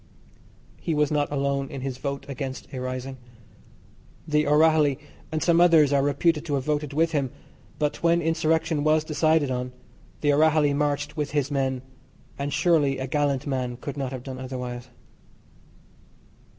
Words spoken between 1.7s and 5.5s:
his vote against a rising. The O'Rahilly and